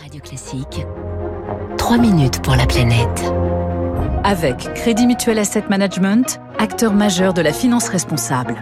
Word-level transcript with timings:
Radio 0.00 0.20
Classique, 0.22 0.86
3 1.76 1.98
minutes 1.98 2.40
pour 2.42 2.56
la 2.56 2.64
planète. 2.64 3.32
Avec 4.24 4.72
Crédit 4.74 5.06
Mutuel 5.06 5.38
Asset 5.38 5.64
Management, 5.68 6.40
acteur 6.60 6.92
majeur 6.92 7.32
de 7.32 7.40
la 7.40 7.54
finance 7.54 7.88
responsable. 7.88 8.54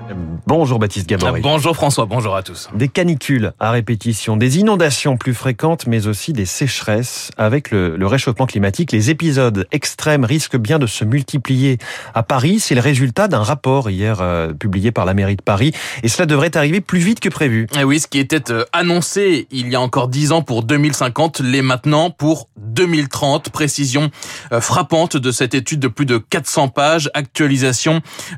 Bonjour 0.47 0.79
Baptiste 0.79 1.09
Gabory. 1.09 1.41
Bonjour 1.43 1.75
François, 1.75 2.07
bonjour 2.07 2.37
à 2.37 2.45
tous. 2.45 2.71
Des 2.73 2.87
canicules 2.87 3.53
à 3.59 3.73
répétition, 3.73 4.37
des 4.37 4.59
inondations 4.59 5.17
plus 5.17 5.35
fréquentes, 5.35 5.89
mais 5.89 6.07
aussi 6.07 6.33
des 6.33 6.47
sécheresses. 6.47 7.33
Avec 7.37 7.73
le, 7.73 7.97
le 7.97 8.07
réchauffement 8.07 8.47
climatique, 8.47 8.93
les 8.93 9.11
épisodes 9.11 9.67
extrêmes 9.73 10.25
risquent 10.25 10.57
bien 10.57 10.79
de 10.79 10.87
se 10.87 11.05
multiplier 11.05 11.79
à 12.15 12.23
Paris. 12.23 12.61
C'est 12.61 12.77
le 12.77 12.81
résultat 12.81 13.27
d'un 13.27 13.43
rapport 13.43 13.91
hier 13.91 14.19
euh, 14.21 14.53
publié 14.53 14.93
par 14.93 15.05
la 15.05 15.13
mairie 15.13 15.37
de 15.37 15.43
Paris. 15.43 15.73
Et 16.05 16.09
cela 16.09 16.25
devrait 16.25 16.57
arriver 16.57 16.81
plus 16.81 17.01
vite 17.01 17.19
que 17.19 17.29
prévu. 17.29 17.67
Et 17.79 17.83
oui, 17.83 17.99
ce 17.99 18.07
qui 18.07 18.21
était 18.21 18.53
euh, 18.53 18.65
annoncé 18.73 19.49
il 19.51 19.69
y 19.69 19.75
a 19.75 19.81
encore 19.81 20.07
10 20.07 20.31
ans 20.31 20.43
pour 20.43 20.63
2050 20.63 21.41
l'est 21.41 21.63
maintenant 21.63 22.11
pour 22.11 22.49
2030. 22.59 23.51
Précision 23.51 24.11
euh, 24.53 24.61
frappante 24.61 25.17
de 25.17 25.33
cette 25.33 25.55
étude 25.55 25.81
de 25.81 25.89
plus 25.89 26.07
de 26.07 26.19
400 26.19 26.69
pages. 26.69 27.11
Actualisation 27.13 27.88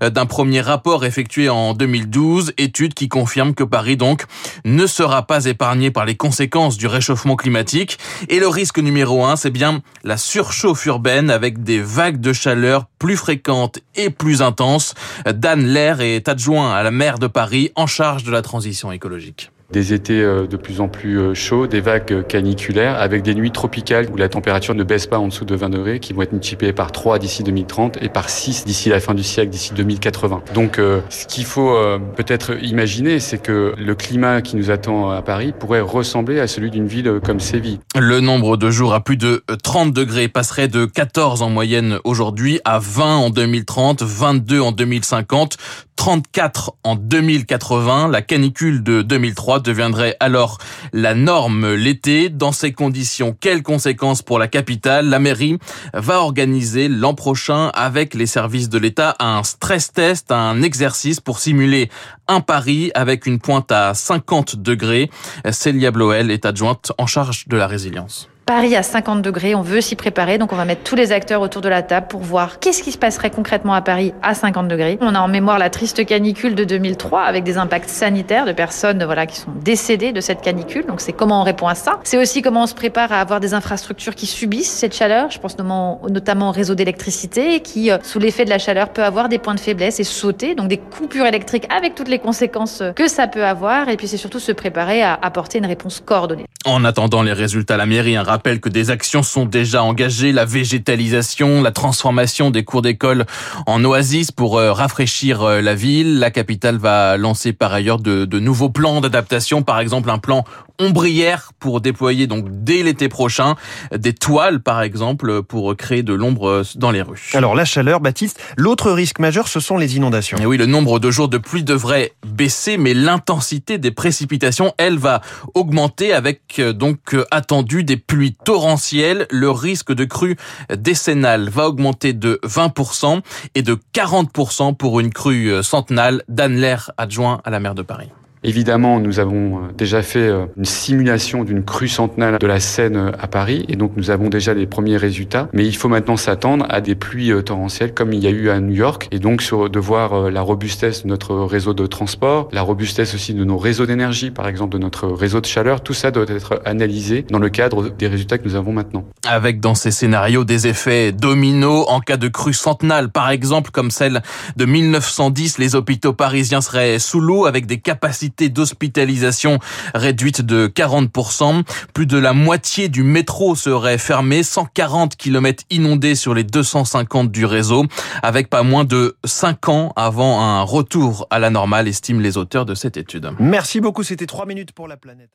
d'un 0.01 0.27
premier 0.27 0.61
rapport 0.61 1.05
effectué 1.05 1.49
en 1.49 1.75
2012. 1.75 2.55
Étude 2.59 2.95
qui 2.95 3.09
confirme 3.09 3.55
que 3.55 3.65
Paris, 3.65 3.97
donc, 3.97 4.25
ne 4.65 4.87
sera 4.87 5.27
pas 5.27 5.45
épargné 5.47 5.91
par 5.91 6.05
les 6.05 6.17
conséquences 6.17 6.77
du 6.77 6.87
réchauffement 6.87 7.37
climatique. 7.37 7.99
Et 8.29 8.39
le 8.39 8.49
risque 8.49 8.79
numéro 8.79 9.25
un, 9.25 9.37
c'est 9.37 9.51
bien 9.51 9.83
la 10.05 10.17
surchauffe 10.17 10.85
urbaine 10.87 11.31
avec 11.31 11.63
des 11.63 11.81
vagues 11.81 12.21
de 12.21 12.33
chaleur 12.33 12.87
plus 12.99 13.17
fréquentes 13.17 13.79
et 13.95 14.11
plus 14.11 14.43
intenses. 14.43 14.95
Dan 15.27 15.65
Lair 15.65 16.01
est 16.01 16.29
adjoint 16.29 16.75
à 16.75 16.83
la 16.83 16.91
maire 16.91 17.19
de 17.19 17.27
Paris 17.27 17.71
en 17.77 17.87
charge 17.87 18.25
de 18.25 18.31
la 18.31 18.43
transition 18.43 18.93
écologique 18.93 19.51
des 19.73 19.93
étés 19.93 20.21
euh, 20.21 20.47
de 20.47 20.57
plus 20.57 20.81
en 20.81 20.89
plus 20.89 21.19
euh, 21.19 21.35
chauds, 21.35 21.67
des 21.67 21.81
vagues 21.81 22.27
caniculaires, 22.27 23.01
avec 23.01 23.23
des 23.23 23.35
nuits 23.35 23.51
tropicales 23.51 24.09
où 24.13 24.17
la 24.17 24.29
température 24.29 24.75
ne 24.75 24.85
baisse 24.85 25.07
pas 25.07 25.19
en 25.19 25.29
dessous 25.29 25.45
de 25.45 25.55
20 25.55 25.71
degrés, 25.71 26.01
qui 26.01 26.13
vont 26.13 26.23
être 26.23 26.33
multipliées 26.33 26.73
par 26.73 26.93
3 26.93 27.19
d'ici 27.19 27.43
2030 27.43 27.99
et 28.03 28.09
par 28.09 28.29
6 28.29 28.65
d'ici 28.65 28.89
la 28.89 29.01
fin 29.01 29.15
du 29.15 29.23
siècle, 29.23 29.51
d'ici 29.51 29.73
2080. 29.75 30.43
Donc 30.55 30.79
euh, 30.79 31.01
ce 31.09 31.27
qu'il 31.27 31.45
faut 31.45 31.77
peut-être 32.17 32.63
imaginer, 32.63 33.21
c'est 33.21 33.39
que 33.39 33.75
le 33.79 33.95
climat 33.95 34.43
qui 34.43 34.57
nous 34.57 34.71
attend 34.71 35.11
à 35.11 35.23
Paris 35.23 35.53
pourrait 35.59 35.81
ressembler 35.81 36.41
à 36.41 36.47
celui 36.47 36.71
d'une 36.71 36.87
ville 36.87 37.21
comme 37.25 37.41
Séville. 37.41 37.81
Le 37.99 38.21
nombre 38.21 38.57
de 38.57 38.71
jours 38.71 38.95
à 38.95 39.01
plus 39.01 39.17
de 39.17 39.43
30 39.63 39.93
degrés 39.93 40.29
passerait 40.29 40.69
de 40.69 40.85
14 40.85 41.43
en 41.43 41.51
moyenne 41.51 41.99
aujourd'hui 42.05 42.61
à 42.65 42.79
20 42.79 43.17
en 43.17 43.31
2030, 43.31 44.03
22 44.03 44.61
en 44.61 44.73
2050, 44.73 45.57
34 46.01 46.73
en 46.83 46.97
2080. 46.97 48.09
La 48.09 48.23
canicule 48.23 48.83
de 48.83 49.03
2003 49.03 49.61
deviendrait 49.61 50.17
alors 50.19 50.57
la 50.95 51.15
norme 51.15 51.75
l'été. 51.75 52.31
Dans 52.31 52.53
ces 52.53 52.73
conditions, 52.73 53.37
quelles 53.39 53.63
conséquences 53.63 54.23
pour 54.23 54.39
la 54.39 54.49
capitale? 54.49 55.11
La 55.11 55.19
mairie 55.19 55.59
va 55.93 56.23
organiser 56.23 56.89
l'an 56.89 57.13
prochain 57.13 57.71
avec 57.75 58.15
les 58.15 58.25
services 58.25 58.71
de 58.71 58.79
l'État 58.79 59.15
un 59.19 59.43
stress 59.43 59.93
test, 59.93 60.33
un 60.33 60.63
exercice 60.63 61.21
pour 61.21 61.39
simuler 61.39 61.91
un 62.29 62.41
pari 62.41 62.91
avec 62.95 63.27
une 63.27 63.39
pointe 63.39 63.71
à 63.71 63.93
50 63.93 64.57
degrés. 64.57 65.11
Célia 65.51 65.91
Bloel 65.91 66.31
est 66.31 66.47
adjointe 66.47 66.93
en 66.97 67.07
charge 67.07 67.47
de 67.47 67.59
la 67.59 67.67
résilience. 67.67 68.31
Paris 68.51 68.75
à 68.75 68.83
50 68.83 69.23
degrés, 69.23 69.55
on 69.55 69.63
veut 69.63 69.81
s'y 69.81 69.95
préparer, 69.95 70.37
donc 70.37 70.53
on 70.53 70.57
va 70.57 70.65
mettre 70.65 70.83
tous 70.83 70.97
les 70.97 71.13
acteurs 71.13 71.41
autour 71.41 71.63
de 71.63 71.69
la 71.69 71.83
table 71.83 72.09
pour 72.09 72.21
voir 72.21 72.59
qu'est-ce 72.59 72.83
qui 72.83 72.91
se 72.91 72.99
passerait 72.99 73.31
concrètement 73.31 73.75
à 73.75 73.81
Paris 73.81 74.13
à 74.25 74.35
50 74.35 74.67
degrés. 74.67 74.99
On 75.01 75.15
a 75.15 75.21
en 75.21 75.29
mémoire 75.29 75.57
la 75.57 75.71
triste 75.71 76.05
canicule 76.05 76.57
de 76.57 76.65
2003 76.65 77.23
avec 77.23 77.45
des 77.45 77.59
impacts 77.59 77.89
sanitaires 77.89 78.47
de 78.47 78.51
personnes 78.53 79.05
voilà 79.05 79.27
qui 79.27 79.39
sont 79.39 79.53
décédées 79.63 80.11
de 80.11 80.21
cette 80.21 80.41
canicule. 80.41 80.85
Donc 80.85 81.01
c'est 81.01 81.13
comment 81.13 81.43
on 81.43 81.45
répond 81.45 81.69
à 81.69 81.77
ça. 81.77 82.01
C'est 82.03 82.19
aussi 82.19 82.43
comment 82.43 82.65
on 82.65 82.67
se 82.67 82.75
prépare 82.75 83.13
à 83.13 83.21
avoir 83.21 83.39
des 83.39 83.55
infrastructures 83.55 84.17
qui 84.17 84.27
subissent 84.27 84.73
cette 84.73 84.97
chaleur. 84.97 85.31
Je 85.31 85.39
pense 85.39 85.57
notamment 85.57 86.49
au 86.49 86.53
réseau 86.53 86.75
d'électricité 86.75 87.61
qui, 87.61 87.93
euh, 87.93 87.99
sous 88.03 88.19
l'effet 88.19 88.45
de 88.45 88.51
la 88.51 88.59
chaleur, 88.59 88.89
peut 88.89 89.05
avoir 89.05 89.29
des 89.29 89.39
points 89.39 89.55
de 89.55 89.61
faiblesse 89.61 90.01
et 90.01 90.05
sauter. 90.05 90.57
Donc 90.57 90.67
des 90.67 90.79
coupures 90.79 91.27
électriques 91.27 91.69
avec 91.73 91.95
toutes 91.95 92.09
les 92.09 92.19
conséquences 92.19 92.83
que 92.97 93.07
ça 93.07 93.29
peut 93.29 93.45
avoir. 93.45 93.89
Et 93.91 93.97
puis 93.97 94.09
c'est 94.09 94.17
surtout 94.17 94.41
se 94.41 94.51
préparer 94.51 95.05
à 95.05 95.17
apporter 95.23 95.59
une 95.59 95.67
réponse 95.67 96.03
coordonnée. 96.05 96.47
En 96.67 96.85
attendant 96.85 97.23
les 97.23 97.33
résultats, 97.33 97.77
la 97.77 97.87
mairie 97.87 98.17
un 98.17 98.25
rappelle 98.41 98.61
que 98.61 98.71
des 98.71 98.91
actions 98.91 99.23
sont 99.23 99.45
déjà 99.45 99.83
engagées, 99.83 100.33
la 100.33 100.47
végétalisation, 100.47 101.61
la 101.61 101.73
transformation 101.73 102.51
des 102.51 102.65
cours 102.65 102.81
d'école 102.81 103.27
en 103.67 103.85
oasis 103.85 104.33
pour 104.33 104.57
euh, 104.57 104.73
rafraîchir 104.73 105.43
euh, 105.43 105.61
la 105.61 105.75
ville. 105.75 106.19
La 106.19 106.31
capitale 106.31 106.79
va 106.79 107.19
lancer 107.19 107.53
par 107.53 107.75
ailleurs 107.75 107.99
de, 107.99 108.25
de 108.25 108.39
nouveaux 108.39 108.71
plans 108.71 109.03
d'adaptation, 109.03 109.61
par 109.61 109.79
exemple 109.79 110.09
un 110.09 110.17
plan 110.17 110.45
ombrière 110.79 111.53
pour 111.59 111.83
déployer 111.83 112.27
donc 112.27 112.47
dès 112.49 112.83
l'été 112.83 113.11
prochain 113.11 113.57
des 113.95 114.15
toiles 114.15 114.63
par 114.63 114.81
exemple 114.81 115.43
pour 115.43 115.77
créer 115.77 116.03
de 116.03 116.15
l'ombre 116.15 116.49
euh, 116.49 116.63
dans 116.77 116.91
les 116.91 117.03
rues. 117.03 117.33
Alors 117.35 117.55
la 117.55 117.67
chaleur, 117.67 118.01
Baptiste, 118.01 118.41
l'autre 118.57 118.91
risque 118.91 119.19
majeur 119.19 119.49
ce 119.49 119.61
sont 119.61 119.77
les 119.77 119.97
inondations. 119.99 120.39
Et 120.39 120.47
oui, 120.47 120.57
le 120.57 120.65
nombre 120.65 120.99
de 120.99 121.11
jours 121.11 121.29
de 121.29 121.37
pluie 121.37 121.63
devrait 121.63 122.13
baisser 122.27 122.79
mais 122.79 122.95
l'intensité 122.95 123.77
des 123.77 123.91
précipitations, 123.91 124.73
elle 124.79 124.97
va 124.97 125.21
augmenter 125.53 126.15
avec 126.15 126.59
donc 126.59 127.15
attendu 127.31 127.85
des 127.85 127.99
pluies 127.99 128.20
torrentiel, 128.29 129.27
le 129.31 129.51
risque 129.51 129.93
de 129.93 130.05
crue 130.05 130.37
décennale 130.75 131.49
va 131.49 131.67
augmenter 131.69 132.13
de 132.13 132.39
20% 132.45 133.23
et 133.55 133.63
de 133.63 133.79
40% 133.95 134.77
pour 134.77 135.01
une 135.01 135.13
crue 135.13 135.63
centenale. 135.63 136.23
Dan 136.29 136.61
adjoint 136.97 137.41
à 137.45 137.51
la 137.51 137.61
maire 137.61 137.75
de 137.75 137.83
Paris. 137.83 138.11
Évidemment, 138.43 139.01
nous 139.01 139.21
avons 139.21 139.59
euh, 139.59 139.61
déjà 139.77 140.01
fait 140.01 140.29
euh, 140.29 140.47
une 140.57 140.65
simulation 140.65 141.45
d'une 141.45 141.63
crue 141.63 141.89
centenale 141.89 142.39
de 142.39 142.47
la 142.47 142.59
Seine 142.59 142.97
euh, 142.97 143.13
à 143.21 143.27
Paris 143.27 143.67
et 143.69 143.77
donc 143.77 143.93
nous 143.97 144.11
avons 144.11 144.31
déjà 144.31 144.55
les 144.55 144.67
premiers 144.67 144.97
résultats. 144.97 145.49
Mais 145.53 145.67
il 145.67 145.77
faut 145.77 145.91
maintenant 145.91 146.17
s'attendre 146.17 146.65
à 146.71 146.81
des 146.81 146.95
pluies 146.95 147.33
torrentielles 147.45 147.93
comme 147.93 148.15
il 148.15 148.21
y 148.21 148.27
a 148.27 148.31
eu 148.31 148.49
à 148.49 148.61
New 148.61 148.73
York 148.75 149.09
et 149.11 149.19
donc 149.19 149.43
de 149.43 149.79
voir 149.79 150.31
la 150.31 150.41
robustesse 150.41 151.03
de 151.03 151.09
notre 151.09 151.35
réseau 151.35 151.75
de 151.75 151.87
transport, 151.87 152.49
la 152.53 152.63
robustesse 152.63 153.15
aussi 153.15 153.35
de 153.35 153.45
nos 153.45 153.59
réseaux 153.59 153.85
d'énergie, 153.85 154.31
par 154.31 154.49
exemple 154.49 154.73
de 154.75 154.79
notre 154.79 155.09
réseau 155.09 155.41
de 155.41 155.47
chaleur. 155.47 155.83
Tout 155.83 155.95
ça 155.95 156.11
doit 156.11 156.25
être 156.29 156.63
analysé 156.65 157.27
dans 157.29 157.39
le 157.39 157.49
cadre 157.49 157.91
des 157.91 158.07
résultats 158.07 158.39
que 158.39 158.45
nous 158.45 158.55
avons 158.55 158.73
maintenant. 158.73 159.05
Avec 159.27 159.61
dans 159.61 159.75
ces 159.75 159.91
scénarios 159.91 160.45
des 160.45 160.67
effets 160.67 161.13
dominos 161.13 161.85
en 161.89 162.01
cas 162.01 162.17
de 162.17 162.29
crue 162.29 162.55
centenale, 162.55 163.11
par 163.11 163.31
exemple 163.31 163.71
comme 163.71 163.91
celle 163.91 164.23
de 164.57 164.65
1910, 164.65 165.59
les 165.59 165.75
hôpitaux 165.75 166.13
parisiens 166.13 166.61
seraient 166.61 166.99
sous 166.99 167.21
l'eau 167.21 167.47
avec 167.47 167.67
des 167.67 167.79
capacités 167.79 168.30
d'hospitalisation 168.49 169.59
réduite 169.95 170.41
de 170.43 170.67
40%. 170.69 171.63
Plus 171.95 172.07
de 172.07 172.19
la 172.19 172.33
moitié 172.33 172.89
du 172.89 173.03
métro 173.03 173.55
serait 173.55 173.99
fermé, 173.99 174.43
140 174.43 175.17
km 175.17 175.65
inondés 175.71 176.15
sur 176.15 176.35
les 176.35 176.45
250 176.45 177.31
du 177.31 177.45
réseau, 177.45 177.85
avec 178.23 178.49
pas 178.49 178.63
moins 178.63 178.85
de 178.85 179.17
5 179.25 179.69
ans 179.69 179.93
avant 179.97 180.41
un 180.41 180.63
retour 180.63 181.27
à 181.31 181.39
la 181.39 181.51
normale, 181.51 181.89
estiment 181.89 182.21
les 182.21 182.37
auteurs 182.37 182.67
de 182.67 182.75
cette 182.75 182.97
étude. 182.97 183.31
Merci 183.39 183.81
beaucoup, 183.81 184.03
c'était 184.03 184.27
3 184.27 184.47
minutes 184.47 184.73
pour 184.73 184.89
la 184.89 184.97
planète. 184.97 185.31